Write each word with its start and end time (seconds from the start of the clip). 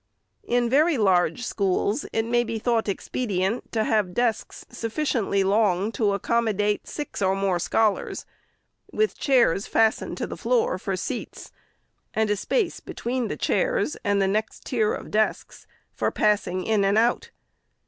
In 0.43 0.67
very 0.67 0.97
large 0.97 1.43
schools, 1.45 2.07
it 2.11 2.25
may 2.25 2.43
be 2.43 2.57
thought 2.57 2.89
expedient 2.89 3.71
to 3.71 3.83
have 3.83 4.15
desks, 4.15 4.65
sufficiently 4.71 5.43
long 5.43 5.91
to 5.91 6.13
accommodate 6.13 6.87
six 6.87 7.21
or 7.21 7.35
more 7.35 7.59
scholars, 7.59 8.25
with 8.91 9.15
chairs, 9.19 9.67
fastened 9.67 10.17
to 10.17 10.25
the 10.25 10.35
floor, 10.35 10.79
for 10.79 10.95
seats, 10.95 11.51
and 12.15 12.31
a 12.31 12.35
space 12.35 12.79
between 12.79 13.27
the 13.27 13.37
chairs 13.37 13.95
and 14.03 14.19
the 14.19 14.27
next 14.27 14.65
tier 14.65 14.91
of 14.91 15.11
desks, 15.11 15.67
for 15.93 16.09
passing 16.09 16.63
in 16.63 16.83
and 16.83 16.97
out. 16.97 17.29